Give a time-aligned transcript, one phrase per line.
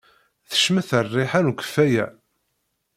[0.49, 2.05] Tecmet rriḥa n ukeffay-a.